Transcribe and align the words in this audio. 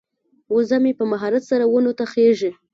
وزه 0.55 0.77
مې 0.83 0.91
په 0.99 1.05
مهارت 1.11 1.43
سره 1.51 1.63
ونو 1.67 1.91
ته 1.99 2.05
خیژي. 2.11 2.51